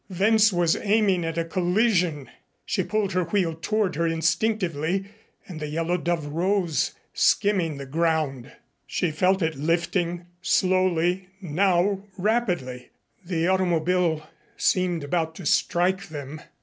[0.09, 2.27] Wentz was aiming at a collision.
[2.65, 5.05] She pulled her wheel toward her instinctively
[5.47, 8.51] and the Yellow Dove rose, skimming the ground.
[8.87, 12.89] She felt it lifting, slowly, now rapidly.
[13.23, 14.27] The automobile
[14.57, 16.41] seemed about to strike them.